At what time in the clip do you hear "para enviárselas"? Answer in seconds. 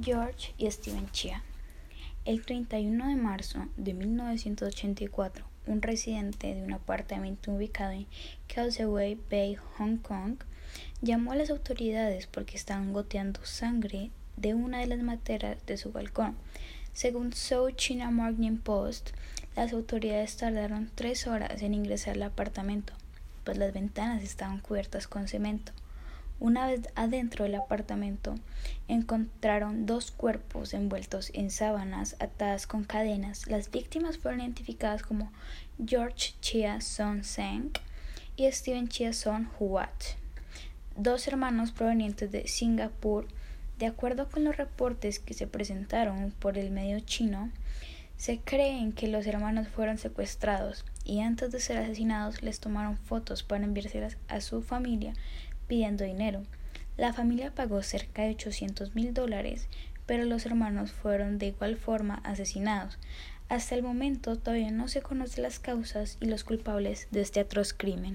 53.44-54.16